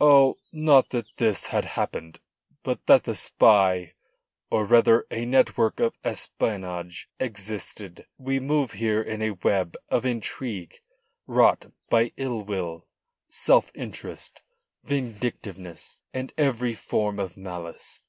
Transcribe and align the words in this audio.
"Oh, 0.00 0.38
not 0.52 0.88
that 0.88 1.04
this 1.18 1.48
had 1.48 1.66
happened. 1.66 2.18
But 2.62 2.86
that 2.86 3.04
the 3.04 3.14
spy 3.14 3.92
or 4.48 4.64
rather 4.64 5.06
a 5.10 5.26
network 5.26 5.80
of 5.80 5.98
espionage 6.02 7.10
existed. 7.20 8.06
We 8.16 8.40
move 8.40 8.70
here 8.72 9.02
in 9.02 9.20
a 9.20 9.32
web 9.32 9.76
of 9.90 10.06
intrigue 10.06 10.76
wrought 11.26 11.70
by 11.90 12.12
ill 12.16 12.40
will, 12.40 12.86
self 13.28 13.70
interest, 13.74 14.40
vindictiveness 14.82 15.98
and 16.14 16.32
every 16.38 16.72
form 16.72 17.18
of 17.18 17.36
malice. 17.36 18.00